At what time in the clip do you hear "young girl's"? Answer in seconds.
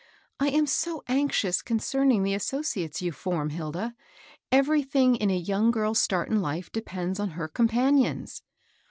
5.37-5.99